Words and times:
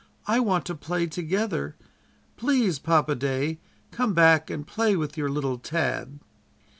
I 0.25 0.39
want 0.39 0.65
to 0.65 0.73
play 0.73 1.05
together. 1.05 1.75
Please, 2.35 2.79
Papa 2.79 3.13
day, 3.13 3.59
come 3.91 4.15
back 4.15 4.49
and 4.49 4.65
play 4.65 4.95
with 4.95 5.15
your 5.15 5.29
little 5.29 5.59
Tad." 5.59 6.19